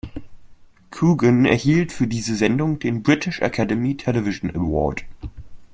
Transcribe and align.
Coogan 0.89 1.45
erhielt 1.45 1.91
für 1.91 2.07
diese 2.07 2.35
Sendung 2.35 2.79
den 2.79 3.03
British 3.03 3.39
Academy 3.39 3.95
Television 3.97 4.49
Award. 4.49 5.03